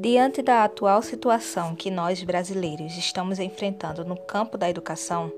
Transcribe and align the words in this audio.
Diante 0.00 0.42
da 0.42 0.62
atual 0.62 1.02
situação 1.02 1.74
que 1.74 1.90
nós 1.90 2.22
brasileiros 2.22 2.96
estamos 2.96 3.40
enfrentando 3.40 4.04
no 4.04 4.16
campo 4.16 4.56
da 4.56 4.70
educação, 4.70 5.32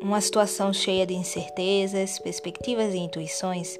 uma 0.00 0.18
situação 0.18 0.72
cheia 0.72 1.06
de 1.06 1.12
incertezas, 1.12 2.18
perspectivas 2.18 2.94
e 2.94 2.96
intuições, 2.96 3.78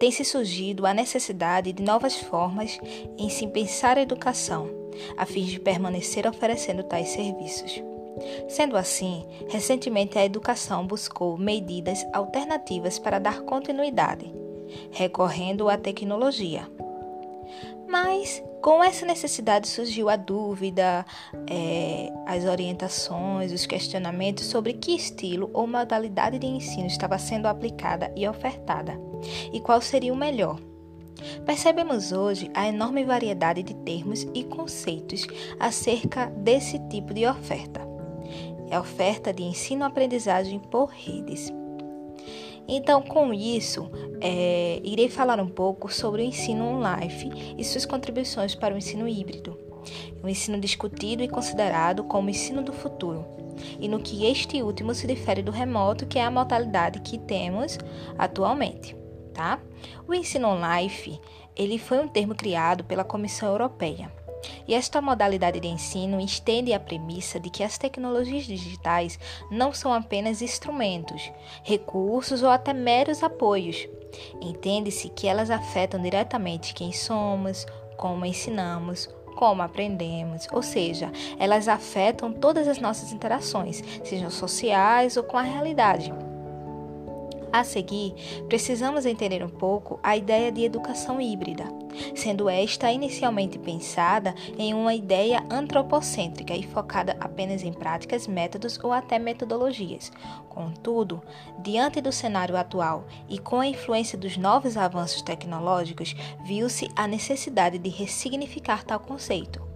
tem 0.00 0.10
se 0.10 0.24
surgido 0.24 0.84
a 0.84 0.92
necessidade 0.92 1.72
de 1.72 1.80
novas 1.80 2.16
formas 2.16 2.76
em 3.16 3.28
se 3.28 3.46
pensar 3.46 3.96
a 3.96 4.02
educação, 4.02 4.68
a 5.16 5.24
fim 5.24 5.44
de 5.44 5.60
permanecer 5.60 6.26
oferecendo 6.26 6.82
tais 6.82 7.10
serviços. 7.10 7.80
Sendo 8.48 8.76
assim, 8.76 9.24
recentemente 9.48 10.18
a 10.18 10.24
educação 10.24 10.84
buscou 10.84 11.38
medidas 11.38 12.04
alternativas 12.12 12.98
para 12.98 13.20
dar 13.20 13.42
continuidade, 13.42 14.28
recorrendo 14.90 15.68
à 15.68 15.78
tecnologia 15.78 16.68
mas 18.04 18.42
com 18.60 18.84
essa 18.84 19.06
necessidade 19.06 19.66
surgiu 19.66 20.10
a 20.10 20.16
dúvida, 20.16 21.06
é, 21.48 22.12
as 22.26 22.44
orientações, 22.44 23.52
os 23.52 23.64
questionamentos 23.64 24.44
sobre 24.44 24.74
que 24.74 24.94
estilo 24.94 25.48
ou 25.54 25.66
modalidade 25.66 26.38
de 26.38 26.46
ensino 26.46 26.86
estava 26.86 27.16
sendo 27.18 27.46
aplicada 27.46 28.12
e 28.14 28.28
ofertada 28.28 29.00
e 29.50 29.60
qual 29.60 29.80
seria 29.80 30.12
o 30.12 30.16
melhor. 30.16 30.60
Percebemos 31.46 32.12
hoje 32.12 32.50
a 32.52 32.68
enorme 32.68 33.02
variedade 33.02 33.62
de 33.62 33.74
termos 33.74 34.26
e 34.34 34.44
conceitos 34.44 35.26
acerca 35.58 36.26
desse 36.26 36.78
tipo 36.90 37.14
de 37.14 37.26
oferta. 37.26 37.80
É 38.68 38.76
a 38.76 38.80
oferta 38.80 39.32
de 39.32 39.42
ensino-aprendizagem 39.42 40.58
por 40.58 40.90
redes. 40.90 41.50
Então, 42.68 43.00
com 43.00 43.32
isso, 43.32 43.90
é, 44.20 44.80
irei 44.82 45.08
falar 45.08 45.40
um 45.40 45.48
pouco 45.48 45.92
sobre 45.92 46.22
o 46.22 46.24
ensino 46.24 46.64
online 46.64 47.54
e 47.56 47.64
suas 47.64 47.86
contribuições 47.86 48.54
para 48.54 48.74
o 48.74 48.78
ensino 48.78 49.08
híbrido, 49.08 49.56
um 50.22 50.28
ensino 50.28 50.58
discutido 50.58 51.22
e 51.22 51.28
considerado 51.28 52.04
como 52.04 52.30
ensino 52.30 52.62
do 52.62 52.72
futuro, 52.72 53.24
e 53.78 53.88
no 53.88 54.00
que 54.00 54.26
este 54.26 54.62
último 54.62 54.94
se 54.94 55.06
difere 55.06 55.42
do 55.42 55.52
remoto, 55.52 56.06
que 56.06 56.18
é 56.18 56.24
a 56.24 56.30
modalidade 56.30 57.00
que 57.00 57.18
temos 57.18 57.78
atualmente. 58.18 58.96
Tá? 59.32 59.60
O 60.08 60.14
ensino 60.14 60.48
online 60.48 61.20
ele 61.54 61.78
foi 61.78 61.98
um 61.98 62.08
termo 62.08 62.34
criado 62.34 62.84
pela 62.84 63.04
Comissão 63.04 63.50
Europeia 63.50 64.10
e 64.66 64.74
esta 64.74 65.00
modalidade 65.00 65.60
de 65.60 65.68
ensino 65.68 66.20
estende 66.20 66.72
a 66.72 66.80
premissa 66.80 67.38
de 67.38 67.50
que 67.50 67.62
as 67.62 67.78
tecnologias 67.78 68.44
digitais 68.44 69.18
não 69.50 69.72
são 69.72 69.92
apenas 69.92 70.42
instrumentos, 70.42 71.30
recursos 71.62 72.42
ou 72.42 72.50
até 72.50 72.72
meros 72.72 73.22
apoios. 73.22 73.88
Entende-se 74.40 75.08
que 75.08 75.26
elas 75.26 75.50
afetam 75.50 76.00
diretamente 76.00 76.74
quem 76.74 76.92
somos, 76.92 77.66
como 77.96 78.24
ensinamos, 78.24 79.08
como 79.36 79.62
aprendemos, 79.62 80.48
ou 80.50 80.62
seja, 80.62 81.12
elas 81.38 81.68
afetam 81.68 82.32
todas 82.32 82.66
as 82.66 82.78
nossas 82.78 83.12
interações, 83.12 83.82
sejam 84.02 84.30
sociais 84.30 85.16
ou 85.16 85.22
com 85.22 85.36
a 85.36 85.42
realidade. 85.42 86.12
A 87.56 87.64
seguir, 87.64 88.12
precisamos 88.50 89.06
entender 89.06 89.42
um 89.42 89.48
pouco 89.48 89.98
a 90.02 90.14
ideia 90.14 90.52
de 90.52 90.62
educação 90.62 91.18
híbrida, 91.18 91.64
sendo 92.14 92.50
esta 92.50 92.92
inicialmente 92.92 93.58
pensada 93.58 94.34
em 94.58 94.74
uma 94.74 94.94
ideia 94.94 95.42
antropocêntrica 95.50 96.54
e 96.54 96.62
focada 96.62 97.16
apenas 97.18 97.62
em 97.62 97.72
práticas, 97.72 98.26
métodos 98.26 98.78
ou 98.84 98.92
até 98.92 99.18
metodologias. 99.18 100.12
Contudo, 100.50 101.22
diante 101.58 102.02
do 102.02 102.12
cenário 102.12 102.58
atual 102.58 103.06
e 103.26 103.38
com 103.38 103.58
a 103.58 103.66
influência 103.66 104.18
dos 104.18 104.36
novos 104.36 104.76
avanços 104.76 105.22
tecnológicos, 105.22 106.14
viu-se 106.44 106.90
a 106.94 107.08
necessidade 107.08 107.78
de 107.78 107.88
ressignificar 107.88 108.84
tal 108.84 109.00
conceito. 109.00 109.66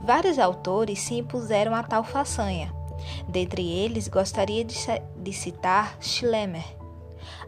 Vários 0.00 0.38
autores 0.38 1.00
se 1.00 1.16
impuseram 1.16 1.74
a 1.74 1.82
tal 1.82 2.02
façanha. 2.02 2.72
Dentre 3.28 3.62
eles, 3.62 4.08
gostaria 4.08 4.64
de 4.64 5.32
citar 5.32 5.98
Schlemmer, 6.00 6.77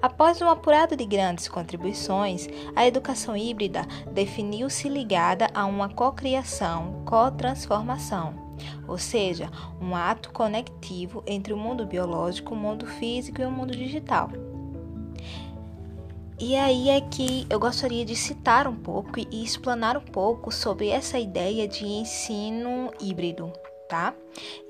Após 0.02 0.40
um 0.40 0.48
apurado 0.48 0.96
de 0.96 1.04
grandes 1.04 1.48
contribuições, 1.48 2.48
a 2.74 2.86
educação 2.86 3.36
híbrida 3.36 3.86
definiu-se 4.10 4.88
ligada 4.88 5.48
a 5.54 5.66
uma 5.66 5.88
cocriação, 5.88 7.02
co-transformação, 7.04 8.34
ou 8.88 8.98
seja, 8.98 9.50
um 9.80 9.94
ato 9.94 10.32
conectivo 10.32 11.22
entre 11.26 11.52
o 11.52 11.56
mundo 11.56 11.86
biológico, 11.86 12.54
o 12.54 12.56
mundo 12.56 12.86
físico 12.86 13.40
e 13.40 13.44
o 13.44 13.50
mundo 13.50 13.76
digital. 13.76 14.30
E 16.42 16.56
aí 16.56 16.88
é 16.88 17.02
que 17.02 17.46
eu 17.50 17.60
gostaria 17.60 18.02
de 18.02 18.16
citar 18.16 18.66
um 18.66 18.74
pouco 18.74 19.20
e 19.20 19.44
explanar 19.44 19.98
um 19.98 20.04
pouco 20.04 20.50
sobre 20.50 20.88
essa 20.88 21.18
ideia 21.18 21.68
de 21.68 21.84
ensino 21.84 22.90
híbrido, 22.98 23.52
tá? 23.86 24.14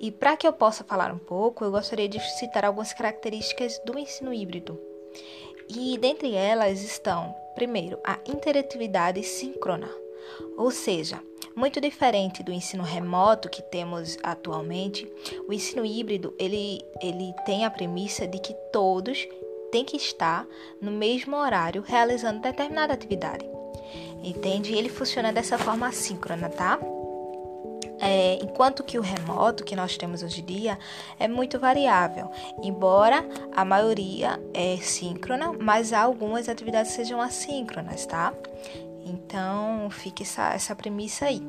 E 0.01 0.11
para 0.11 0.37
que 0.37 0.49
eu 0.49 0.53
possa 0.53 0.83
falar 0.83 1.13
um 1.13 1.19
pouco, 1.19 1.65
eu 1.65 1.71
gostaria 1.71 2.09
de 2.09 2.19
citar 2.39 2.65
algumas 2.65 2.93
características 2.93 3.81
do 3.87 3.97
ensino 3.97 4.35
híbrido. 4.35 4.90
E 5.73 5.97
dentre 5.99 6.35
elas 6.35 6.83
estão, 6.83 7.33
primeiro, 7.55 7.97
a 8.03 8.19
interatividade 8.27 9.23
síncrona, 9.23 9.89
ou 10.57 10.73
seja, 10.73 11.23
muito 11.55 11.81
diferente 11.81 12.43
do 12.43 12.53
ensino 12.53 12.83
remoto 12.83 13.49
que 13.49 13.63
temos 13.63 14.19
atualmente, 14.21 15.11
o 15.49 15.53
ensino 15.53 15.85
híbrido 15.85 16.35
ele, 16.41 16.85
ele 17.01 17.33
tem 17.47 17.65
a 17.65 17.71
premissa 17.71 18.27
de 18.27 18.41
que 18.41 18.53
todos 18.73 19.29
têm 19.71 19.85
que 19.85 19.97
estar 19.97 20.45
no 20.81 20.91
mesmo 20.91 21.37
horário 21.37 21.85
realizando 21.87 22.41
determinada 22.41 22.93
atividade. 22.93 23.49
Entende? 24.25 24.75
Ele 24.75 24.89
funciona 24.89 25.33
dessa 25.33 25.57
forma 25.57 25.87
assíncrona, 25.87 26.49
tá? 26.49 26.81
É, 28.01 28.39
enquanto 28.43 28.83
que 28.83 28.99
o 28.99 29.03
remoto 29.03 29.63
que 29.63 29.77
nós 29.77 29.97
temos 29.97 30.23
hoje 30.23 30.41
em 30.41 30.45
dia 30.45 30.79
é 31.19 31.29
muito 31.29 31.59
variável, 31.59 32.31
embora 32.63 33.25
a 33.55 33.65
maioria 33.65 34.41
é 34.55 34.77
síncrona, 34.79 35.53
mas 35.53 35.93
algumas 35.93 36.49
atividades 36.49 36.93
sejam 36.93 37.21
assíncronas, 37.21 38.07
tá? 38.07 38.33
Então 39.05 39.89
fique 39.91 40.23
essa, 40.23 40.55
essa 40.55 40.75
premissa 40.75 41.27
aí. 41.27 41.43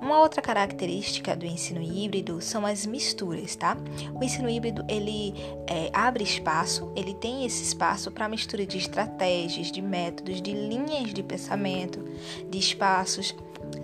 Uma 0.00 0.18
outra 0.20 0.40
característica 0.40 1.36
do 1.36 1.44
ensino 1.44 1.82
híbrido 1.82 2.40
são 2.40 2.64
as 2.64 2.86
misturas, 2.86 3.54
tá? 3.54 3.76
O 4.14 4.24
ensino 4.24 4.48
híbrido 4.48 4.82
ele 4.88 5.34
é, 5.66 5.90
abre 5.92 6.24
espaço, 6.24 6.90
ele 6.96 7.12
tem 7.14 7.44
esse 7.44 7.62
espaço 7.62 8.10
para 8.10 8.26
mistura 8.26 8.64
de 8.64 8.78
estratégias, 8.78 9.70
de 9.70 9.82
métodos, 9.82 10.40
de 10.40 10.52
linhas 10.52 11.12
de 11.12 11.22
pensamento, 11.22 12.02
de 12.48 12.58
espaços 12.58 13.34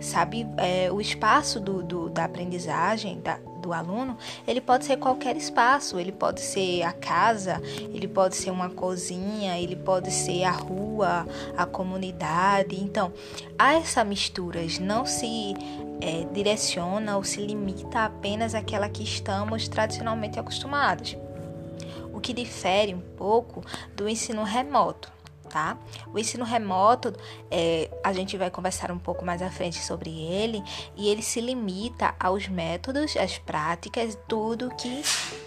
sabe? 0.01 0.47
É, 0.57 0.91
o 0.91 1.01
espaço 1.01 1.61
do, 1.61 1.83
do, 1.83 2.09
da 2.09 2.25
aprendizagem 2.25 3.21
da, 3.21 3.39
do 3.61 3.73
aluno, 3.73 4.17
ele 4.47 4.61
pode 4.61 4.85
ser 4.85 4.97
qualquer 4.97 5.37
espaço, 5.37 5.99
ele 5.99 6.13
pode 6.13 6.41
ser 6.41 6.83
a 6.83 6.93
casa, 6.93 7.61
ele 7.93 8.07
pode 8.07 8.37
ser 8.37 8.51
uma 8.51 8.71
cozinha, 8.71 9.59
ele 9.59 9.77
pode 9.77 10.11
ser 10.11 10.45
a 10.45 10.53
rua, 10.53 11.27
a 11.57 11.67
comunidade. 11.67 12.81
Então, 12.81 13.13
há 13.59 13.75
essa 13.75 14.05
misturas, 14.05 14.79
não 14.79 15.05
se 15.05 15.55
é, 16.01 16.27
direciona 16.33 17.17
ou 17.17 17.25
se 17.25 17.41
limita 17.41 18.05
apenas 18.05 18.55
àquela 18.55 18.89
que 18.89 19.03
estamos 19.03 19.67
tradicionalmente 19.69 20.39
acostumados. 20.39 21.17
O 22.13 22.21
que 22.21 22.33
difere 22.33 22.95
um 22.95 23.01
pouco 23.01 23.63
do 23.95 24.09
ensino 24.09 24.43
remoto 24.43 25.16
tá? 25.47 25.79
O 26.13 26.19
ensino 26.19 26.45
remoto, 26.45 27.13
é, 27.51 27.91
a 28.05 28.13
gente 28.13 28.37
vai 28.37 28.51
conversar 28.51 28.91
um 28.91 28.99
pouco 28.99 29.25
mais 29.25 29.41
à 29.41 29.51
frente 29.51 29.83
sobre 29.83 30.11
ele, 30.11 30.63
e 30.97 31.09
ele 31.09 31.23
se 31.23 31.41
limita 31.41 32.15
aos 32.19 32.49
métodos, 32.49 33.17
às 33.17 33.39
práticas, 33.39 34.19
tudo 34.29 34.75
que 34.77 35.03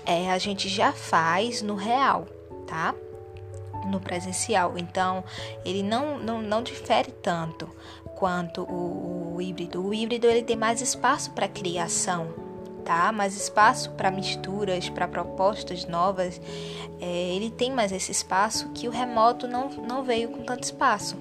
é, 0.06 0.32
a 0.32 0.38
gente 0.38 0.68
já 0.68 0.92
faz 0.92 1.62
no 1.62 1.76
real, 1.76 2.26
tá? 2.66 2.96
No 3.86 4.00
presencial. 4.00 4.78
Então, 4.78 5.24
ele 5.64 5.84
não, 5.84 6.18
não, 6.20 6.42
não 6.42 6.64
difere 6.64 7.12
tanto 7.12 7.70
quanto 8.16 8.64
o, 8.64 9.36
o 9.36 9.42
híbrido. 9.42 9.86
O 9.86 9.94
híbrido 9.94 10.28
ele 10.28 10.44
tem 10.44 10.56
mais 10.56 10.82
espaço 10.82 11.32
para 11.32 11.48
criação, 11.48 12.49
tá? 12.90 13.12
Mais 13.12 13.36
espaço 13.36 13.92
para 13.92 14.10
misturas, 14.10 14.90
para 14.90 15.08
propostas 15.08 15.86
novas. 15.86 16.42
É, 17.00 17.36
ele 17.36 17.52
tem 17.52 17.72
mais 17.72 17.92
esse 17.92 18.12
espaço 18.12 18.70
que 18.70 18.88
o 18.88 18.92
remoto 18.92 19.48
não, 19.48 19.70
não 19.70 20.04
veio 20.04 20.30
com 20.30 20.42
tanto 20.42 20.64
espaço, 20.64 21.16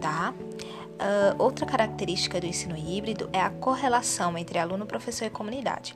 tá? 0.00 0.32
Uh, 0.32 1.42
outra 1.42 1.66
característica 1.66 2.40
do 2.40 2.46
ensino 2.46 2.74
híbrido 2.74 3.28
é 3.30 3.42
a 3.42 3.50
correlação 3.50 4.38
entre 4.38 4.58
aluno, 4.58 4.86
professor 4.86 5.26
e 5.26 5.30
comunidade. 5.30 5.94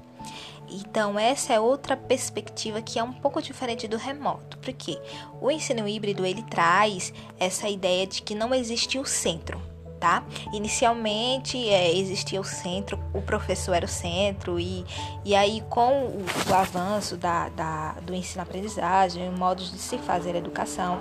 Então, 0.69 1.19
essa 1.19 1.55
é 1.55 1.59
outra 1.59 1.97
perspectiva 1.97 2.82
que 2.82 2.99
é 2.99 3.03
um 3.03 3.12
pouco 3.12 3.41
diferente 3.41 3.88
do 3.88 3.97
remoto, 3.97 4.59
porque 4.59 5.00
o 5.41 5.50
ensino 5.50 5.88
híbrido 5.88 6.26
ele 6.26 6.43
traz 6.43 7.11
essa 7.41 7.71
ideia 7.71 8.06
de 8.06 8.21
que 8.21 8.35
não 8.35 8.55
existe 8.55 8.99
o 8.99 9.06
centro, 9.06 9.62
tá? 9.99 10.25
Inicialmente 10.53 11.69
é, 11.69 11.95
existia 11.97 12.41
o 12.41 12.45
centro, 12.45 12.99
o 13.12 13.21
professor 13.21 13.75
era 13.75 13.85
o 13.85 13.89
centro, 13.89 14.59
e, 14.59 14.85
e 15.25 15.35
aí 15.35 15.62
com 15.69 16.06
o, 16.06 16.25
o 16.50 16.55
avanço 16.55 17.17
da, 17.17 17.49
da, 17.50 17.93
do 18.03 18.15
ensino-aprendizagem, 18.15 19.31
modos 19.31 19.71
de 19.71 19.79
se 19.79 19.99
fazer 19.99 20.35
educação, 20.35 21.00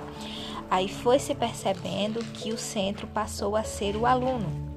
aí 0.70 0.88
foi 0.88 1.18
se 1.18 1.34
percebendo 1.34 2.22
que 2.34 2.52
o 2.52 2.58
centro 2.58 3.06
passou 3.06 3.56
a 3.56 3.62
ser 3.62 3.96
o 3.96 4.04
aluno. 4.04 4.68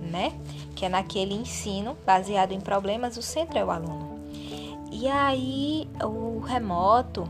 né? 0.00 0.32
Que 0.74 0.86
é 0.86 0.88
naquele 0.88 1.34
ensino 1.34 1.96
baseado 2.06 2.52
em 2.52 2.60
problemas, 2.60 3.16
o 3.16 3.22
centro 3.22 3.58
é 3.58 3.64
o 3.64 3.70
aluno. 3.70 4.18
E 4.90 5.06
aí 5.06 5.88
o 6.02 6.40
remoto, 6.40 7.28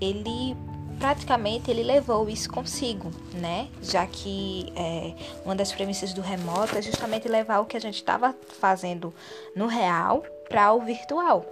ele 0.00 0.56
praticamente 0.98 1.70
ele 1.70 1.82
levou 1.82 2.28
isso 2.28 2.50
consigo, 2.50 3.10
né? 3.34 3.68
Já 3.82 4.06
que 4.06 4.72
é, 4.76 5.14
uma 5.44 5.54
das 5.54 5.72
premissas 5.72 6.12
do 6.12 6.20
remoto 6.20 6.76
é 6.76 6.82
justamente 6.82 7.28
levar 7.28 7.60
o 7.60 7.66
que 7.66 7.76
a 7.76 7.80
gente 7.80 7.96
estava 7.96 8.34
fazendo 8.60 9.12
no 9.54 9.66
real 9.66 10.24
para 10.48 10.72
o 10.72 10.80
virtual. 10.80 11.44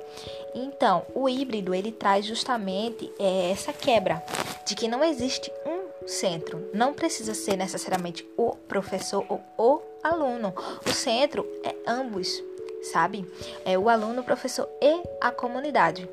Então, 0.55 1.05
o 1.15 1.29
híbrido 1.29 1.75
ele 1.75 1.91
traz 1.91 2.27
justamente 2.27 3.11
é, 3.19 3.51
essa 3.51 3.73
quebra 3.73 4.23
de 4.67 4.75
que 4.75 4.89
não 4.89 5.03
existe 5.03 5.51
um 5.67 6.09
centro, 6.09 6.69
não 6.75 6.93
precisa 6.93 7.35
ser 7.35 7.57
necessariamente 7.57 8.27
o 8.37 8.55
professor 8.69 9.25
ou 9.29 9.43
o 9.59 9.83
aluno. 10.03 10.55
O 10.87 10.91
centro 10.91 11.47
é 11.65 11.75
ambos, 11.87 12.43
sabe? 12.83 13.27
É 13.65 13.79
o 13.79 13.89
aluno, 13.89 14.23
o 14.23 14.25
professor 14.25 14.69
e 14.81 15.03
a 15.21 15.31
comunidade. 15.31 16.09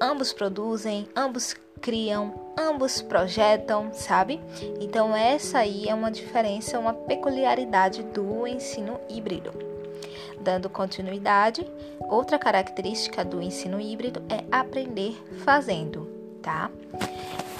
Ambos 0.00 0.32
produzem, 0.32 1.08
ambos 1.14 1.54
criam, 1.82 2.32
ambos 2.56 3.02
projetam, 3.02 3.92
sabe? 3.92 4.40
Então 4.80 5.14
essa 5.14 5.58
aí 5.58 5.88
é 5.88 5.94
uma 5.94 6.10
diferença, 6.10 6.78
uma 6.78 6.94
peculiaridade 6.94 8.04
do 8.04 8.46
ensino 8.46 9.00
híbrido. 9.10 9.52
Dando 10.40 10.70
continuidade, 10.70 11.66
outra 12.00 12.38
característica 12.38 13.24
do 13.24 13.42
ensino 13.42 13.80
híbrido 13.80 14.22
é 14.28 14.44
aprender 14.50 15.20
fazendo, 15.44 16.08
tá? 16.40 16.70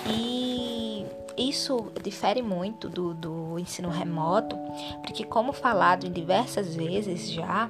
E 0.06 1.04
isso 1.36 1.92
difere 2.02 2.42
muito 2.42 2.88
do, 2.88 3.14
do 3.14 3.58
ensino 3.58 3.88
remoto, 3.88 4.56
porque 5.02 5.24
como 5.24 5.52
falado 5.52 6.06
em 6.06 6.12
diversas 6.12 6.74
vezes 6.74 7.30
já, 7.30 7.68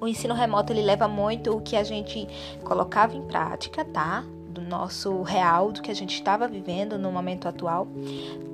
o 0.00 0.06
ensino 0.06 0.34
remoto 0.34 0.72
ele 0.72 0.82
leva 0.82 1.08
muito 1.08 1.56
o 1.56 1.60
que 1.60 1.76
a 1.76 1.82
gente 1.82 2.28
colocava 2.62 3.16
em 3.16 3.22
prática, 3.22 3.84
tá? 3.84 4.24
Do 4.58 4.68
nosso 4.68 5.22
real, 5.22 5.72
do 5.72 5.80
que 5.80 5.90
a 5.90 5.94
gente 5.94 6.14
estava 6.14 6.48
vivendo 6.48 6.98
no 6.98 7.12
momento 7.12 7.48
atual, 7.48 7.86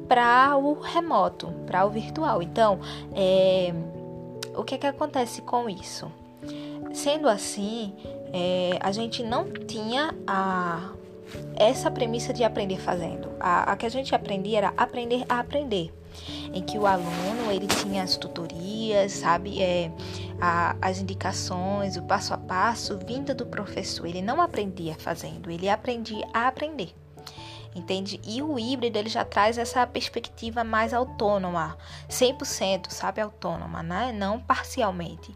para 0.07 0.57
o 0.57 0.75
remoto, 0.75 1.49
para 1.67 1.85
o 1.85 1.91
virtual. 1.91 2.43
Então, 2.43 2.79
é, 3.15 3.73
o 4.55 4.63
que, 4.63 4.75
é 4.75 4.79
que 4.79 4.87
acontece 4.87 5.43
com 5.43 5.69
isso? 5.69 6.11
Sendo 6.93 7.29
assim, 7.29 7.93
é, 8.33 8.79
a 8.81 8.93
gente 8.93 9.23
não 9.23 9.51
tinha 9.51 10.15
a, 10.27 10.91
essa 11.57 11.91
premissa 11.91 12.33
de 12.33 12.45
aprender 12.45 12.79
fazendo. 12.79 13.31
A, 13.41 13.73
a 13.73 13.77
que 13.77 13.87
a 13.87 13.91
gente 13.91 14.15
aprendia 14.15 14.59
era 14.59 14.75
aprender 14.77 15.25
a 15.29 15.41
aprender 15.41 15.93
em 16.53 16.63
que 16.63 16.79
o 16.79 16.87
aluno 16.87 17.51
ele 17.51 17.67
tinha 17.67 18.03
as 18.03 18.17
tutorias, 18.17 19.13
sabe, 19.13 19.63
é, 19.63 19.91
a, 20.41 20.77
as 20.81 21.01
indicações, 21.01 21.97
o 21.97 22.03
passo 22.03 22.35
a 22.35 22.39
passo 22.39 22.99
vindo 23.07 23.35
do 23.35 23.47
professor. 23.47 24.07
Ele 24.07 24.23
não 24.23 24.41
aprendia 24.41 24.95
fazendo, 24.95 25.51
ele 25.51 25.69
aprendia 25.69 26.27
a 26.33 26.49
aprender. 26.49 26.95
Entende? 27.75 28.21
E 28.25 28.41
o 28.41 28.57
híbrido 28.57 28.97
ele 28.99 29.09
já 29.09 29.25
traz 29.25 29.59
essa 29.59 29.85
perspectiva 29.85 30.63
mais 30.63 30.95
autônoma, 30.95 31.77
100%, 32.09 32.91
sabe, 32.91 33.21
autônoma, 33.21 33.83
né? 33.83 34.13
não 34.13 34.39
parcialmente. 34.39 35.35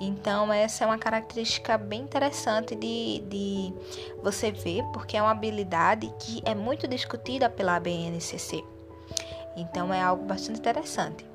Então, 0.00 0.50
essa 0.50 0.84
é 0.84 0.86
uma 0.86 0.96
característica 0.96 1.76
bem 1.76 2.02
interessante 2.02 2.74
de, 2.74 3.22
de 3.28 3.74
você 4.22 4.50
ver, 4.50 4.82
porque 4.92 5.16
é 5.16 5.22
uma 5.22 5.32
habilidade 5.32 6.10
que 6.18 6.40
é 6.46 6.54
muito 6.54 6.88
discutida 6.88 7.50
pela 7.50 7.78
BNCC. 7.78 8.64
Então 9.56 9.92
é 9.92 10.00
algo 10.00 10.24
bastante 10.24 10.58
interessante. 10.58 11.26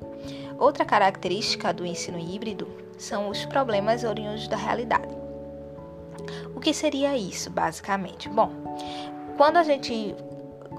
Outra 0.58 0.84
característica 0.84 1.72
do 1.72 1.84
ensino 1.84 2.18
híbrido 2.18 2.66
são 2.98 3.28
os 3.28 3.44
problemas 3.44 4.04
oriundos 4.04 4.48
da 4.48 4.56
realidade. 4.56 5.14
O 6.54 6.60
que 6.60 6.72
seria 6.72 7.16
isso, 7.16 7.50
basicamente? 7.50 8.28
Bom, 8.28 8.50
quando 9.36 9.58
a 9.58 9.62
gente 9.62 10.14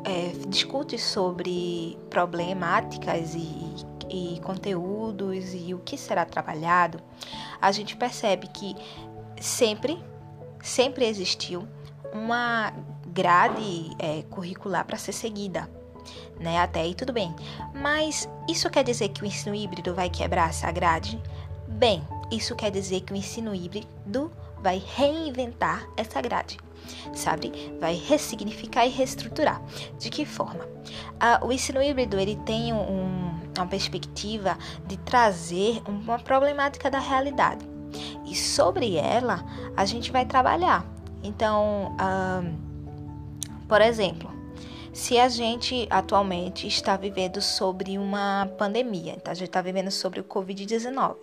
é, 0.03 0.31
discute 0.47 0.97
sobre 0.97 1.97
problemáticas 2.09 3.35
e, 3.35 3.75
e 4.09 4.39
conteúdos 4.41 5.53
e 5.53 5.73
o 5.73 5.79
que 5.79 5.97
será 5.97 6.25
trabalhado, 6.25 6.99
a 7.61 7.71
gente 7.71 7.95
percebe 7.95 8.47
que 8.47 8.75
sempre, 9.39 10.03
sempre 10.61 11.05
existiu 11.05 11.67
uma 12.11 12.73
grade 13.05 13.91
é, 13.99 14.23
curricular 14.23 14.85
para 14.85 14.97
ser 14.97 15.11
seguida 15.11 15.69
né? 16.39 16.59
Até 16.59 16.81
aí 16.81 16.93
tudo 16.93 17.13
bem. 17.13 17.33
Mas 17.73 18.27
isso 18.47 18.69
quer 18.69 18.83
dizer 18.83 19.09
que 19.09 19.23
o 19.23 19.25
ensino 19.25 19.55
híbrido 19.55 19.93
vai 19.93 20.09
quebrar 20.09 20.49
essa 20.49 20.71
grade? 20.71 21.21
Bem, 21.67 22.01
isso 22.31 22.55
quer 22.55 22.71
dizer 22.71 23.01
que 23.01 23.13
o 23.13 23.15
ensino 23.15 23.53
híbrido 23.53 24.31
vai 24.61 24.81
reinventar 24.95 25.87
essa 25.95 26.19
grade, 26.21 26.57
sabe? 27.13 27.51
Vai 27.79 27.95
ressignificar 27.95 28.85
e 28.85 28.89
reestruturar. 28.89 29.61
De 29.99 30.09
que 30.09 30.25
forma? 30.25 30.67
Ah, 31.19 31.39
o 31.43 31.51
ensino 31.51 31.81
híbrido 31.81 32.19
ele 32.19 32.35
tem 32.37 32.73
um, 32.73 33.31
uma 33.55 33.67
perspectiva 33.67 34.57
de 34.85 34.97
trazer 34.97 35.81
uma 35.87 36.19
problemática 36.19 36.89
da 36.89 36.99
realidade 36.99 37.65
e 38.25 38.35
sobre 38.35 38.95
ela 38.95 39.43
a 39.75 39.85
gente 39.85 40.11
vai 40.11 40.25
trabalhar. 40.25 40.85
Então, 41.23 41.95
ah, 41.97 42.43
por 43.67 43.81
exemplo, 43.81 44.31
se 44.97 45.19
a 45.19 45.29
gente 45.29 45.87
atualmente 45.91 46.65
está 46.65 46.97
vivendo 46.97 47.39
sobre 47.39 47.99
uma 47.99 48.49
pandemia, 48.57 49.13
então 49.15 49.31
a 49.31 49.35
gente 49.35 49.49
está 49.49 49.61
vivendo 49.61 49.91
sobre 49.91 50.19
o 50.19 50.23
Covid-19. 50.23 51.15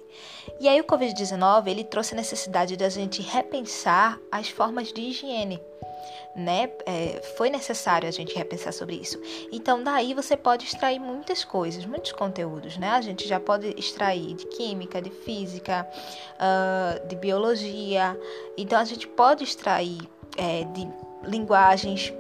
E 0.61 0.69
aí 0.69 0.81
o 0.81 0.85
Covid-19 0.85 1.67
ele 1.67 1.83
trouxe 1.83 2.15
a 2.15 2.17
necessidade 2.17 2.77
da 2.77 2.89
gente 2.89 3.21
repensar 3.21 4.21
as 4.31 4.49
formas 4.49 4.93
de 4.93 5.01
higiene. 5.01 5.61
Né? 6.37 6.71
É, 6.87 7.21
foi 7.37 7.51
necessário 7.51 8.09
a 8.09 8.13
gente 8.13 8.33
repensar 8.37 8.73
sobre 8.73 8.95
isso. 8.95 9.21
Então, 9.51 9.83
daí 9.83 10.15
você 10.15 10.37
pode 10.37 10.67
extrair 10.67 11.01
muitas 11.01 11.45
coisas, 11.45 11.85
muitos 11.85 12.13
conteúdos, 12.13 12.77
né? 12.77 12.91
A 12.91 13.01
gente 13.01 13.27
já 13.27 13.41
pode 13.41 13.69
extrair 13.77 14.35
de 14.35 14.47
química, 14.47 15.03
de 15.03 15.11
física, 15.11 15.89
uh, 16.35 17.07
de 17.09 17.17
biologia. 17.17 18.19
Então, 18.57 18.79
a 18.79 18.85
gente 18.85 19.07
pode 19.09 19.43
extrair 19.43 19.99
é, 20.37 20.65
de 20.65 20.89
linguagens 21.25 22.13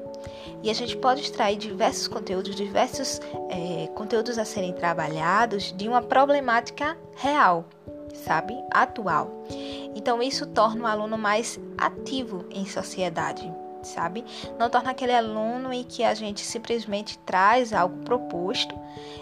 e 0.62 0.70
a 0.70 0.74
gente 0.74 0.96
pode 0.96 1.20
extrair 1.20 1.56
diversos 1.56 2.08
conteúdos, 2.08 2.54
diversos 2.54 3.20
é, 3.50 3.88
conteúdos 3.94 4.38
a 4.38 4.44
serem 4.44 4.72
trabalhados 4.72 5.72
de 5.76 5.88
uma 5.88 6.02
problemática 6.02 6.96
real, 7.16 7.64
sabe? 8.14 8.54
Atual. 8.72 9.44
Então 9.94 10.22
isso 10.22 10.46
torna 10.46 10.84
o 10.84 10.86
aluno 10.86 11.16
mais 11.18 11.58
ativo 11.78 12.44
em 12.50 12.66
sociedade, 12.66 13.52
sabe? 13.82 14.24
Não 14.58 14.70
torna 14.70 14.90
aquele 14.90 15.12
aluno 15.12 15.72
em 15.72 15.84
que 15.84 16.02
a 16.02 16.14
gente 16.14 16.40
simplesmente 16.40 17.18
traz 17.20 17.72
algo 17.72 17.98
proposto 18.04 18.74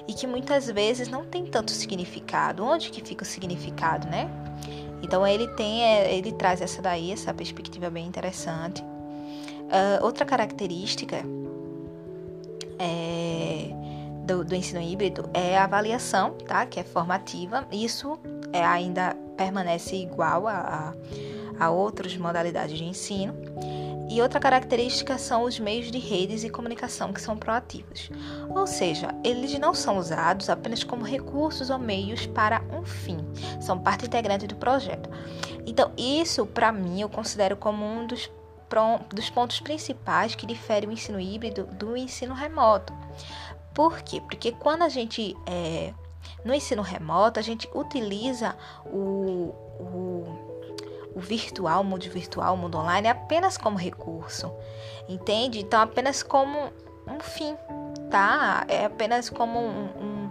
e 0.07 0.14
que 0.14 0.26
muitas 0.26 0.71
vezes 0.71 1.09
não 1.09 1.25
tem 1.25 1.45
tanto 1.47 1.71
significado. 1.73 2.64
Onde 2.64 2.91
que 2.91 3.07
fica 3.07 3.25
o 3.25 3.26
significado, 3.26 4.09
né? 4.09 4.31
Então 5.02 5.26
ele 5.26 5.49
tem, 5.49 5.83
é, 5.83 6.14
ele 6.14 6.33
traz 6.33 6.61
essa 6.61 6.81
daí, 6.81 7.11
essa 7.11 7.35
perspectiva 7.35 7.91
bem 7.91 8.07
interessante. 8.07 8.83
Uh, 9.73 10.05
outra 10.05 10.26
característica 10.26 11.25
é, 12.79 13.71
do, 14.26 14.45
do, 14.45 14.55
ensino 14.55 14.83
híbrido 14.83 15.31
é 15.33 15.57
a 15.57 15.64
avaliação, 15.64 16.33
tá? 16.47 16.67
Que 16.67 16.81
é 16.81 16.85
formativa. 16.85 17.67
Isso 17.73 18.19
é, 18.52 18.62
ainda 18.62 19.17
permanece 19.35 19.97
igual 19.97 20.47
a, 20.47 20.95
a, 21.59 21.64
a 21.64 21.71
outras 21.71 22.14
modalidades 22.19 22.76
de 22.76 22.85
ensino. 22.85 23.35
E 24.11 24.21
outra 24.21 24.38
característica 24.38 25.17
são 25.17 25.45
os 25.45 25.59
meios 25.59 25.91
de 25.91 25.99
redes 25.99 26.45
e 26.45 26.50
comunicação 26.50 27.14
que 27.14 27.21
são 27.21 27.35
proativos. 27.35 28.11
Ou 28.50 28.67
seja, 28.67 29.09
eles 29.25 29.59
não 29.59 29.73
são 29.73 29.97
usados 29.97 30.50
apenas 30.50 30.85
como 30.85 31.02
recursos 31.02 31.71
ou 31.71 31.79
meios 31.79 32.26
para 32.26 32.62
um 32.71 32.85
fim, 32.85 33.17
são 33.59 33.79
parte 33.79 34.05
integrante 34.05 34.47
do 34.47 34.57
projeto. 34.57 35.09
Então, 35.64 35.93
isso 35.97 36.45
para 36.45 36.71
mim 36.71 37.00
eu 37.00 37.09
considero 37.09 37.57
como 37.57 37.87
um 37.87 38.07
dos 38.07 38.31
dos 39.12 39.31
pontos 39.31 39.61
principais 39.61 40.35
que 40.35 40.47
diferem 40.47 40.88
o 40.88 40.93
ensino 40.93 41.21
híbrido 41.21 41.64
do 41.64 41.97
ensino 41.97 42.35
remoto. 42.35 42.93
Por 43.75 44.02
quê? 44.02 44.21
Porque 44.21 44.52
quando 44.52 44.83
a 44.83 44.88
gente 44.88 45.37
é, 45.47 45.93
no 46.45 46.55
ensino 46.55 46.83
remoto 46.83 47.38
a 47.38 47.43
gente 47.43 47.69
utiliza 47.75 48.57
o, 48.85 49.55
o, 49.81 51.12
o 51.14 51.21
virtual, 51.21 51.83
o 51.83 51.85
mundo 51.85 52.02
virtual, 52.11 52.55
o 52.55 52.57
mundo 52.57 52.79
online 52.79 53.09
apenas 53.09 53.57
como 53.57 53.76
recurso, 53.76 54.52
entende? 55.09 55.61
Então 55.61 55.81
apenas 55.81 56.23
como 56.23 56.73
um 57.07 57.21
fim, 57.21 57.57
tá? 58.11 58.64
É 58.69 58.85
apenas 58.85 59.31
como 59.31 59.59
um, 59.59 59.85
um 60.00 60.31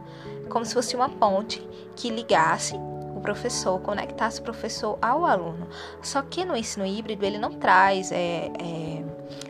como 0.49 0.65
se 0.65 0.73
fosse 0.73 0.95
uma 0.95 1.09
ponte 1.09 1.65
que 1.95 2.09
ligasse 2.09 2.75
professor, 3.21 3.79
conectasse 3.79 4.39
o 4.39 4.43
professor 4.43 4.97
ao 5.01 5.25
aluno. 5.25 5.67
Só 6.01 6.21
que 6.21 6.43
no 6.43 6.55
ensino 6.55 6.85
híbrido 6.85 7.25
ele 7.25 7.37
não 7.37 7.53
traz 7.53 8.11
é, 8.11 8.51
é, 8.59 9.03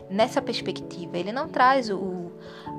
nessa 0.10 0.42
perspectiva. 0.42 1.18
Ele 1.18 1.32
não 1.32 1.48
traz 1.48 1.90
o, 1.90 2.32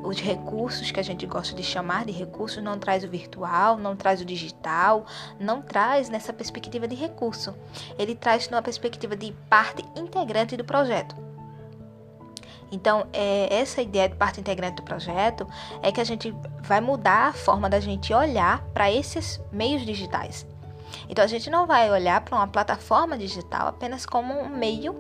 os 0.03 0.21
recursos 0.21 0.91
que 0.91 1.01
a 1.01 1.03
gente 1.03 1.27
gosta 1.27 1.55
de 1.55 1.63
chamar 1.63 2.05
de 2.05 2.13
recursos, 2.13 2.63
não 2.63 2.79
traz 2.79 3.05
o 3.05 3.09
virtual, 3.09 3.79
não 3.79 3.97
traz 3.97 4.21
o 4.21 4.25
digital, 4.25 5.07
não 5.41 5.63
traz 5.63 6.09
nessa 6.09 6.33
perspectiva 6.33 6.87
de 6.87 6.95
recurso. 6.95 7.55
Ele 7.99 8.15
traz 8.15 8.49
numa 8.49 8.63
perspectiva 8.63 9.17
de 9.17 9.33
parte 9.49 9.85
integrante 9.97 10.57
do 10.57 10.65
projeto. 10.65 11.17
Então, 12.73 13.07
é, 13.13 13.55
essa 13.55 13.83
ideia 13.83 14.09
de 14.09 14.15
parte 14.15 14.41
integrante 14.41 14.77
do 14.77 14.83
projeto 14.83 15.47
é 15.83 15.93
que 15.93 16.01
a 16.01 16.05
gente 16.05 16.35
vai 16.63 16.81
mudar 16.81 17.29
a 17.29 17.33
forma 17.33 17.69
da 17.69 17.79
gente 17.79 18.15
olhar 18.15 18.63
para 18.73 18.91
esses 18.91 19.39
meios 19.53 19.85
digitais. 19.85 20.47
Então, 21.09 21.25
a 21.25 21.29
gente 21.29 21.51
não 21.51 21.67
vai 21.67 21.91
olhar 21.91 22.21
para 22.21 22.37
uma 22.37 22.47
plataforma 22.47 23.17
digital 23.17 23.69
apenas 23.69 24.07
como 24.07 24.35
um 24.35 24.49
meio 24.49 24.95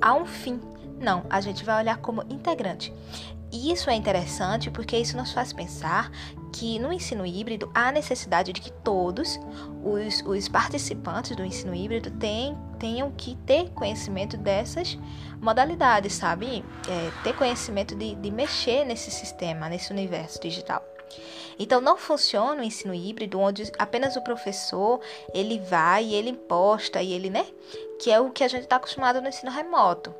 a 0.00 0.14
um 0.14 0.26
fim. 0.26 0.60
Não, 0.98 1.24
a 1.28 1.40
gente 1.40 1.64
vai 1.64 1.82
olhar 1.82 1.98
como 1.98 2.22
integrante. 2.30 2.92
E 3.52 3.72
isso 3.72 3.88
é 3.88 3.94
interessante 3.94 4.70
porque 4.70 4.96
isso 4.96 5.16
nos 5.16 5.32
faz 5.32 5.52
pensar 5.52 6.10
que 6.52 6.78
no 6.78 6.92
ensino 6.92 7.24
híbrido 7.24 7.70
há 7.74 7.92
necessidade 7.92 8.52
de 8.52 8.60
que 8.60 8.72
todos 8.72 9.38
os, 9.84 10.22
os 10.26 10.48
participantes 10.48 11.36
do 11.36 11.44
ensino 11.44 11.74
híbrido 11.74 12.10
tenham, 12.10 12.56
tenham 12.78 13.10
que 13.12 13.36
ter 13.46 13.70
conhecimento 13.70 14.36
dessas 14.36 14.98
modalidades, 15.40 16.14
sabe? 16.14 16.64
É, 16.88 17.10
ter 17.22 17.34
conhecimento 17.34 17.94
de, 17.94 18.14
de 18.16 18.30
mexer 18.30 18.84
nesse 18.84 19.10
sistema, 19.10 19.68
nesse 19.68 19.92
universo 19.92 20.40
digital. 20.40 20.82
Então 21.58 21.80
não 21.80 21.96
funciona 21.96 22.60
o 22.60 22.64
ensino 22.64 22.94
híbrido 22.94 23.40
onde 23.40 23.70
apenas 23.78 24.16
o 24.16 24.22
professor 24.22 25.00
ele 25.32 25.58
vai 25.58 26.04
e 26.04 26.14
ele 26.14 26.30
imposta 26.30 27.02
e 27.02 27.12
ele, 27.12 27.30
né? 27.30 27.46
Que 27.98 28.10
é 28.10 28.20
o 28.20 28.30
que 28.30 28.44
a 28.44 28.48
gente 28.48 28.64
está 28.64 28.76
acostumado 28.76 29.20
no 29.20 29.28
ensino 29.28 29.50
remoto. 29.50 30.14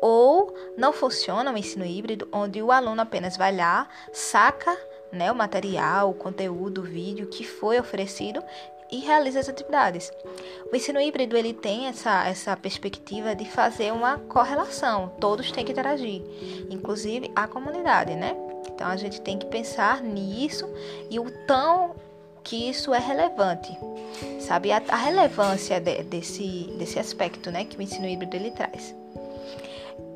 Ou 0.00 0.54
não 0.76 0.92
funciona 0.92 1.52
o 1.52 1.56
ensino 1.56 1.84
híbrido 1.84 2.28
onde 2.30 2.62
o 2.62 2.70
aluno 2.70 3.00
apenas 3.00 3.36
vai 3.36 3.54
lá, 3.54 3.88
saca 4.12 4.76
né, 5.10 5.30
o 5.30 5.34
material, 5.34 6.10
o 6.10 6.14
conteúdo, 6.14 6.80
o 6.80 6.84
vídeo 6.84 7.26
que 7.26 7.44
foi 7.44 7.78
oferecido 7.78 8.42
e 8.90 8.98
realiza 8.98 9.40
as 9.40 9.48
atividades. 9.48 10.12
O 10.70 10.76
ensino 10.76 11.00
híbrido 11.00 11.36
ele 11.36 11.54
tem 11.54 11.86
essa, 11.86 12.26
essa 12.28 12.54
perspectiva 12.56 13.34
de 13.34 13.46
fazer 13.46 13.92
uma 13.92 14.18
correlação, 14.18 15.10
todos 15.18 15.50
têm 15.50 15.64
que 15.64 15.72
interagir, 15.72 16.22
inclusive 16.70 17.32
a 17.34 17.48
comunidade, 17.48 18.14
né? 18.14 18.36
Então 18.82 18.90
a 18.90 18.96
gente 18.96 19.20
tem 19.20 19.38
que 19.38 19.46
pensar 19.46 20.02
nisso 20.02 20.68
e 21.08 21.20
o 21.20 21.30
tão 21.46 21.94
que 22.42 22.68
isso 22.68 22.92
é 22.92 22.98
relevante, 22.98 23.78
sabe? 24.40 24.72
A, 24.72 24.82
a 24.88 24.96
relevância 24.96 25.80
de, 25.80 26.02
desse, 26.02 26.64
desse 26.76 26.98
aspecto, 26.98 27.48
né, 27.52 27.64
que 27.64 27.78
o 27.78 27.80
ensino 27.80 28.08
híbrido 28.08 28.34
ele 28.34 28.50
traz. 28.50 28.92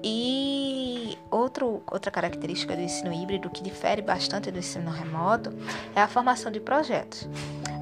E 0.03 1.17
outro, 1.31 1.81
outra 1.89 2.11
característica 2.11 2.75
do 2.75 2.83
ensino 2.83 3.13
híbrido 3.13 3.49
que 3.51 3.63
difere 3.63 4.03
bastante 4.03 4.51
do 4.51 4.59
ensino 4.59 4.91
remoto 4.91 5.53
é 5.95 6.01
a 6.01 6.09
formação 6.09 6.51
de 6.51 6.59
projetos. 6.59 7.29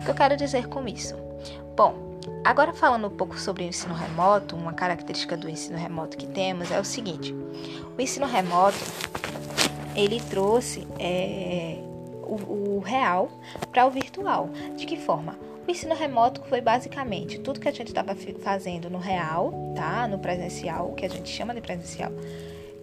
O 0.03 0.05
que 0.05 0.11
eu 0.11 0.15
quero 0.15 0.37
dizer 0.37 0.69
com 0.69 0.87
isso? 0.87 1.15
Bom, 1.75 2.19
agora 2.45 2.75
falando 2.75 3.07
um 3.07 3.17
pouco 3.17 3.39
sobre 3.41 3.65
o 3.65 3.69
ensino 3.69 3.95
remoto, 3.95 4.55
uma 4.55 4.75
característica 4.75 5.35
do 5.35 5.49
ensino 5.49 5.79
remoto 5.79 6.15
que 6.15 6.27
temos 6.27 6.71
é 6.71 6.79
o 6.79 6.85
seguinte: 6.85 7.35
o 7.97 7.99
ensino 8.03 8.27
remoto 8.27 8.77
ele 9.95 10.21
trouxe 10.21 10.87
é, 10.99 11.79
o, 12.23 12.77
o 12.77 12.81
real 12.81 13.31
para 13.73 13.87
o 13.87 13.91
virtual. 13.91 14.51
De 14.77 14.87
que 14.87 14.97
forma? 14.97 15.39
O 15.67 15.71
ensino 15.71 15.95
remoto 15.95 16.43
foi 16.43 16.61
basicamente 16.61 17.39
tudo 17.39 17.59
que 17.59 17.69
a 17.69 17.73
gente 17.73 17.89
estava 17.89 18.15
fazendo 18.43 18.91
no 18.91 18.99
real, 18.99 19.73
tá? 19.75 20.07
No 20.07 20.19
presencial, 20.19 20.93
que 20.93 21.07
a 21.07 21.09
gente 21.09 21.31
chama 21.31 21.55
de 21.55 21.63
presencial, 21.63 22.13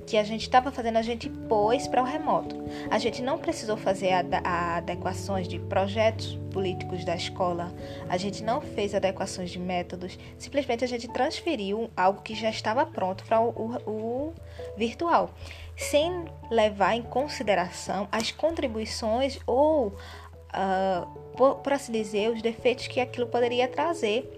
que 0.08 0.18
a 0.18 0.24
gente 0.24 0.42
estava 0.42 0.72
fazendo, 0.72 0.98
a 0.98 1.04
gente 1.04 1.30
pôs 1.30 1.88
para 1.88 2.02
o 2.02 2.06
remoto. 2.06 2.56
A 2.90 2.98
gente 2.98 3.22
não 3.22 3.38
precisou 3.38 3.78
fazer 3.78 4.14
adequações 4.44 5.48
de 5.48 5.60
projetos 5.60 6.40
políticos 6.52 7.06
da 7.06 7.16
escola, 7.16 7.72
a 8.10 8.18
gente 8.18 8.44
não 8.44 8.60
fez 8.60 8.96
adequações 8.96 9.52
de 9.52 9.60
métodos, 9.60 10.18
simplesmente 10.40 10.84
a 10.84 10.88
gente 10.88 11.08
transferiu 11.08 11.88
algo 11.96 12.24
que 12.24 12.34
já 12.34 12.50
estava 12.50 12.84
pronto 12.84 13.24
para 13.26 13.40
o, 13.40 13.50
o, 13.50 13.90
o 13.90 14.34
virtual 14.76 15.34
sem 15.82 16.26
levar 16.50 16.96
em 16.96 17.02
consideração 17.02 18.08
as 18.12 18.32
contribuições 18.32 19.40
ou, 19.48 19.88
uh, 19.88 21.08
por, 21.36 21.56
por, 21.56 21.74
assim 21.74 21.92
dizer, 21.92 22.30
os 22.30 22.42
defeitos 22.42 22.88
que 22.88 23.00
aquilo 23.00 23.26
poderia 23.28 23.68
trazer, 23.68 24.30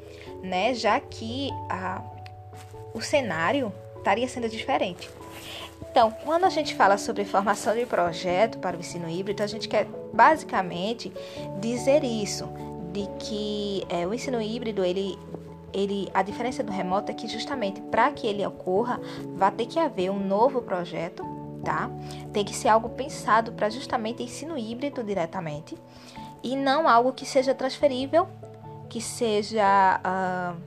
né? 0.41 0.73
Já 0.73 0.99
que 0.99 1.49
uh, 1.51 2.03
o 2.93 3.01
cenário 3.01 3.73
estaria 3.97 4.27
sendo 4.27 4.47
diferente. 4.47 5.09
Então, 5.91 6.11
quando 6.23 6.45
a 6.45 6.49
gente 6.49 6.73
fala 6.75 6.97
sobre 6.97 7.25
formação 7.25 7.75
de 7.75 7.85
projeto 7.85 8.57
para 8.59 8.75
o 8.75 8.79
ensino 8.79 9.09
híbrido, 9.09 9.43
a 9.43 9.47
gente 9.47 9.67
quer 9.67 9.85
basicamente 10.13 11.11
dizer 11.59 12.03
isso, 12.03 12.47
de 12.91 13.07
que 13.19 13.85
é, 13.89 14.07
o 14.07 14.13
ensino 14.13 14.41
híbrido 14.41 14.83
ele 14.83 15.17
ele, 15.73 16.07
a 16.13 16.21
diferença 16.21 16.63
do 16.63 16.71
remoto 16.71 17.11
é 17.11 17.15
que 17.15 17.27
justamente 17.27 17.81
para 17.81 18.11
que 18.11 18.27
ele 18.27 18.45
ocorra, 18.45 19.01
vai 19.35 19.51
ter 19.51 19.65
que 19.65 19.79
haver 19.79 20.11
um 20.11 20.19
novo 20.19 20.61
projeto, 20.61 21.25
tá? 21.63 21.89
Tem 22.31 22.43
que 22.43 22.55
ser 22.55 22.67
algo 22.67 22.89
pensado 22.89 23.51
para 23.53 23.69
justamente 23.69 24.21
ensino 24.21 24.57
híbrido 24.57 25.03
diretamente 25.03 25.77
e 26.43 26.55
não 26.55 26.87
algo 26.87 27.13
que 27.13 27.25
seja 27.25 27.55
transferível, 27.55 28.27
que 28.89 29.01
seja 29.01 29.99
uh, 30.03 30.61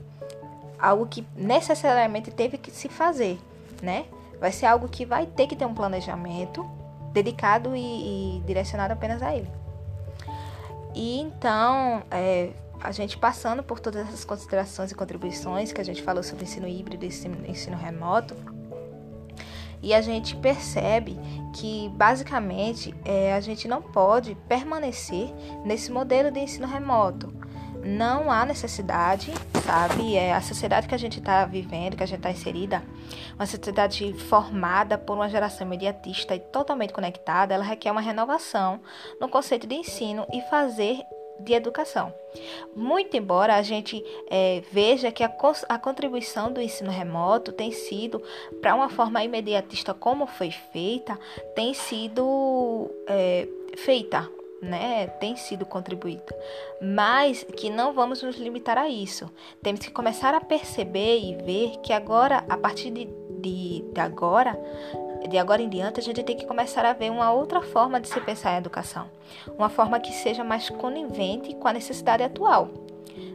algo 0.78 1.06
que 1.06 1.26
necessariamente 1.36 2.30
teve 2.30 2.56
que 2.58 2.70
se 2.70 2.88
fazer, 2.88 3.38
né? 3.82 4.06
Vai 4.40 4.52
ser 4.52 4.66
algo 4.66 4.88
que 4.88 5.04
vai 5.04 5.26
ter 5.26 5.46
que 5.46 5.54
ter 5.54 5.66
um 5.66 5.74
planejamento 5.74 6.68
dedicado 7.12 7.74
e, 7.74 8.38
e 8.38 8.42
direcionado 8.46 8.92
apenas 8.92 9.22
a 9.22 9.34
ele. 9.34 9.50
E 10.94 11.20
então, 11.20 12.02
é, 12.10 12.50
a 12.80 12.90
gente 12.90 13.18
passando 13.18 13.62
por 13.62 13.80
todas 13.80 14.06
essas 14.06 14.24
considerações 14.24 14.90
e 14.90 14.94
contribuições 14.94 15.72
que 15.72 15.80
a 15.80 15.84
gente 15.84 16.02
falou 16.02 16.22
sobre 16.22 16.44
ensino 16.44 16.66
híbrido 16.66 17.04
e 17.04 17.08
ensino 17.08 17.76
remoto, 17.76 18.34
e 19.86 19.94
a 19.94 20.00
gente 20.00 20.34
percebe 20.34 21.16
que 21.52 21.88
basicamente 21.90 22.92
é, 23.04 23.32
a 23.32 23.38
gente 23.38 23.68
não 23.68 23.80
pode 23.80 24.34
permanecer 24.48 25.32
nesse 25.64 25.92
modelo 25.92 26.28
de 26.28 26.40
ensino 26.40 26.66
remoto. 26.66 27.32
Não 27.84 28.28
há 28.28 28.44
necessidade, 28.44 29.32
sabe? 29.64 30.16
É 30.16 30.34
a 30.34 30.40
sociedade 30.40 30.88
que 30.88 30.94
a 30.94 30.98
gente 30.98 31.20
está 31.20 31.44
vivendo, 31.44 31.96
que 31.96 32.02
a 32.02 32.06
gente 32.06 32.18
está 32.18 32.32
inserida, 32.32 32.82
uma 33.36 33.46
sociedade 33.46 34.12
formada 34.28 34.98
por 34.98 35.14
uma 35.14 35.28
geração 35.28 35.64
imediatista 35.64 36.34
e 36.34 36.40
totalmente 36.40 36.92
conectada, 36.92 37.54
ela 37.54 37.62
requer 37.62 37.92
uma 37.92 38.00
renovação 38.00 38.80
no 39.20 39.28
conceito 39.28 39.68
de 39.68 39.76
ensino 39.76 40.26
e 40.32 40.40
fazer 40.50 40.98
de 41.40 41.52
educação. 41.52 42.12
Muito 42.74 43.16
embora 43.16 43.54
a 43.54 43.62
gente 43.62 44.04
é, 44.28 44.62
veja 44.70 45.10
que 45.10 45.22
a, 45.22 45.32
a, 45.68 45.78
contribuição 45.78 46.52
do 46.52 46.60
ensino 46.60 46.90
remoto 46.90 47.52
tem 47.52 47.72
sido, 47.72 48.22
para 48.60 48.74
uma 48.74 48.88
forma 48.88 49.22
imediatista 49.24 49.94
como 49.94 50.26
foi 50.26 50.50
feita, 50.50 51.18
tem 51.54 51.72
sido 51.72 52.90
é, 53.06 53.48
feita, 53.76 54.28
né? 54.60 55.06
Tem 55.20 55.36
sido 55.36 55.64
contribuída, 55.64 56.34
mas 56.80 57.44
que 57.56 57.70
não 57.70 57.92
vamos 57.92 58.22
nos 58.22 58.36
limitar 58.36 58.76
a 58.78 58.88
isso. 58.88 59.30
Temos 59.62 59.80
que 59.80 59.90
começar 59.90 60.34
a 60.34 60.40
perceber 60.40 61.18
e 61.18 61.36
ver 61.36 61.78
que 61.82 61.92
agora, 61.92 62.44
a 62.48 62.56
partir 62.56 62.90
de, 62.90 63.08
de, 63.40 63.82
de 63.92 64.00
agora, 64.00 64.58
de 65.26 65.38
agora 65.38 65.62
em 65.62 65.68
diante, 65.68 66.00
a 66.00 66.02
gente 66.02 66.22
tem 66.22 66.36
que 66.36 66.46
começar 66.46 66.84
a 66.84 66.92
ver 66.92 67.10
uma 67.10 67.32
outra 67.32 67.60
forma 67.62 68.00
de 68.00 68.08
se 68.08 68.20
pensar 68.20 68.54
em 68.54 68.58
educação, 68.58 69.06
uma 69.56 69.68
forma 69.68 70.00
que 70.00 70.12
seja 70.12 70.44
mais 70.44 70.70
conivente 70.70 71.54
com 71.54 71.68
a 71.68 71.72
necessidade 71.72 72.22
atual, 72.22 72.68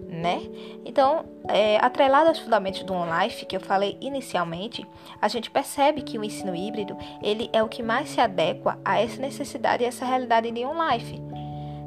né? 0.08 0.42
Então, 0.86 1.26
é, 1.48 1.78
atrelado 1.78 2.30
aos 2.30 2.40
fundamentos 2.40 2.84
do 2.84 2.94
OnLife 2.94 3.46
que 3.46 3.56
eu 3.56 3.62
falei 3.62 3.98
inicialmente, 4.02 4.86
a 5.22 5.28
gente 5.28 5.50
percebe 5.50 6.02
que 6.02 6.18
o 6.18 6.24
ensino 6.24 6.56
híbrido 6.56 6.98
ele 7.24 7.50
é 7.54 7.64
o 7.64 7.70
que 7.70 7.82
mais 7.82 8.10
se 8.10 8.20
adequa 8.20 8.78
a 8.84 9.00
essa 9.00 9.22
necessidade 9.22 9.84
e 9.84 9.86
essa 9.86 10.06
realidade 10.06 10.52
de 10.52 10.66
OnLife, 10.66 11.22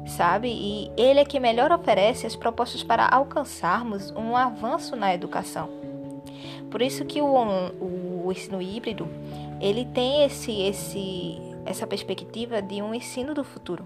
sabe? 0.07 0.49
E 0.49 0.91
ele 0.97 1.19
é 1.19 1.25
que 1.25 1.39
melhor 1.39 1.71
oferece 1.71 2.25
as 2.25 2.35
propostas 2.35 2.83
para 2.83 3.07
alcançarmos 3.07 4.11
um 4.11 4.35
avanço 4.35 4.95
na 4.95 5.13
educação. 5.13 5.69
Por 6.71 6.81
isso 6.81 7.05
que 7.05 7.21
o, 7.21 7.25
o 7.29 8.31
ensino 8.31 8.61
híbrido 8.61 9.07
ele 9.59 9.85
tem 9.85 10.23
esse, 10.23 10.51
esse, 10.61 11.37
essa 11.65 11.87
perspectiva 11.87 12.61
de 12.61 12.81
um 12.81 12.93
ensino 12.93 13.33
do 13.33 13.43
futuro, 13.43 13.83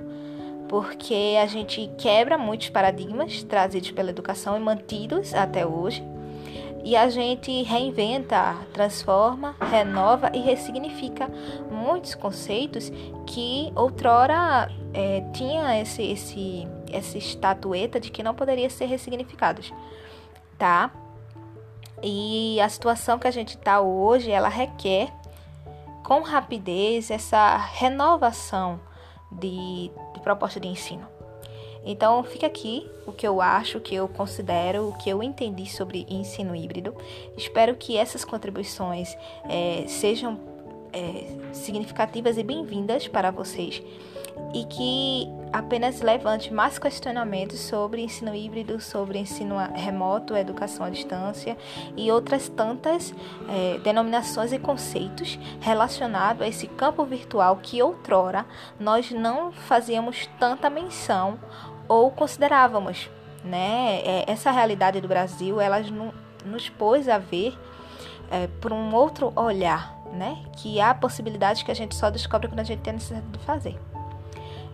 porque 0.68 1.38
a 1.42 1.46
gente 1.46 1.90
quebra 1.98 2.38
muitos 2.38 2.70
paradigmas 2.70 3.44
trazidos 3.44 3.92
pela 3.92 4.10
educação 4.10 4.58
e 4.58 4.60
mantidos 4.60 5.34
até 5.34 5.66
hoje, 5.66 6.04
e 6.84 6.96
a 6.96 7.10
gente 7.10 7.64
reinventa, 7.64 8.56
transforma, 8.74 9.56
renova 9.60 10.32
e 10.34 10.40
ressignifica 10.40 11.30
muitos 11.70 12.16
conceitos 12.16 12.92
que 13.28 13.72
outrora 13.76 14.72
é, 14.94 15.22
tinha 15.34 15.80
esse, 15.82 16.02
esse, 16.04 16.68
essa 16.92 17.18
estatueta 17.18 18.00
de 18.00 18.10
que 18.10 18.24
não 18.24 18.34
poderia 18.34 18.70
ser 18.70 18.86
ressignificados, 18.86 19.74
tá? 20.58 20.90
E 22.02 22.62
a 22.62 22.70
situação 22.70 23.20
que 23.20 23.28
a 23.28 23.32
gente 23.32 23.58
está 23.58 23.82
hoje, 23.82 24.32
ela 24.32 24.48
requer 24.48 25.12
com 26.10 26.22
rapidez 26.22 27.12
essa 27.12 27.56
renovação 27.56 28.80
de, 29.32 29.92
de 30.16 30.20
proposta 30.24 30.60
de 30.60 30.68
ensino. 30.68 31.08
Então, 31.86 32.24
fica 32.24 32.48
aqui 32.48 32.90
o 33.06 33.12
que 33.12 33.28
eu 33.28 33.40
acho, 33.40 33.78
o 33.78 33.82
que 33.82 33.94
eu 33.94 34.08
considero, 34.08 34.90
o 34.90 34.98
que 34.98 35.08
eu 35.08 35.22
entendi 35.22 35.70
sobre 35.70 36.08
ensino 36.10 36.56
híbrido. 36.56 36.96
Espero 37.38 37.76
que 37.76 37.96
essas 37.96 38.26
contribuições 38.26 39.16
é, 39.48 39.86
sejam 39.88 40.40
é, 40.92 41.54
significativas 41.54 42.40
e 42.40 42.44
bem-vindas 42.44 43.08
para 43.08 43.30
vocês 43.30 43.80
e 44.54 44.66
que 44.66 45.40
apenas 45.52 46.02
levante 46.02 46.54
mais 46.54 46.78
questionamentos 46.78 47.60
sobre 47.60 48.02
ensino 48.02 48.36
híbrido, 48.36 48.80
sobre 48.80 49.20
ensino 49.20 49.58
remoto, 49.74 50.36
educação 50.36 50.86
à 50.86 50.90
distância 50.90 51.58
e 51.96 52.12
outras 52.12 52.50
tantas 52.50 53.14
é, 53.48 53.80
denominações 53.80 54.52
e 54.52 54.60
conceitos 54.60 55.40
relacionados 55.60 56.42
a 56.42 56.48
esse 56.48 56.68
campo 56.68 57.04
virtual 57.06 57.58
que 57.58 57.82
outrora 57.82 58.46
nós 58.80 59.12
não 59.12 59.52
fazíamos 59.52 60.30
tanta 60.40 60.70
menção 60.70 61.40
ou 61.88 62.12
considerávamos. 62.12 63.10
Né? 63.44 64.02
É, 64.04 64.26
essa 64.28 64.52
realidade 64.52 65.00
do 65.00 65.08
Brasil, 65.08 65.62
ela 65.62 65.80
nos 66.46 66.70
pôs 66.70 67.08
a 67.08 67.18
ver 67.18 67.58
é, 68.30 68.48
por 68.62 68.72
um 68.72 68.94
outro 68.94 69.32
olhar, 69.36 69.98
né? 70.12 70.38
Que 70.58 70.80
há 70.80 70.94
possibilidades 70.94 71.64
que 71.64 71.72
a 71.72 71.74
gente 71.74 71.96
só 71.96 72.10
descobre 72.10 72.48
quando 72.48 72.60
a 72.60 72.64
gente 72.64 72.82
tem 72.82 72.92
a 72.92 72.94
necessidade 72.94 73.28
de 73.28 73.40
fazer. 73.40 73.80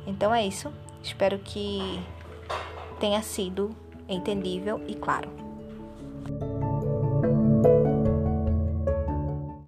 Então 0.06 0.34
é 0.34 0.46
isso. 0.46 0.72
Espero 1.04 1.40
que 1.40 2.00
tenha 3.00 3.22
sido 3.22 3.76
entendível 4.08 4.82
e 4.88 4.96
claro. 4.96 5.45